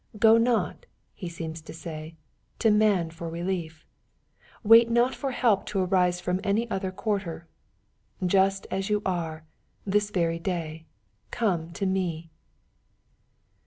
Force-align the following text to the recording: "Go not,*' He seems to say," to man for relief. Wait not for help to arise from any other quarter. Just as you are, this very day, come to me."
"Go 0.17 0.37
not,*' 0.39 0.87
He 1.13 1.29
seems 1.29 1.61
to 1.61 1.73
say," 1.75 2.15
to 2.57 2.71
man 2.71 3.11
for 3.11 3.29
relief. 3.29 3.85
Wait 4.63 4.89
not 4.89 5.13
for 5.13 5.29
help 5.29 5.63
to 5.67 5.79
arise 5.79 6.19
from 6.19 6.39
any 6.43 6.67
other 6.71 6.89
quarter. 6.91 7.47
Just 8.25 8.65
as 8.71 8.89
you 8.89 9.03
are, 9.05 9.45
this 9.85 10.09
very 10.09 10.39
day, 10.39 10.87
come 11.29 11.69
to 11.73 11.85
me." 11.85 12.31